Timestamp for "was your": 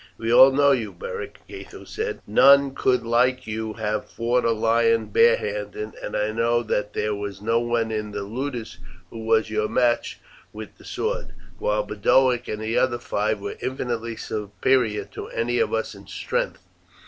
9.23-9.69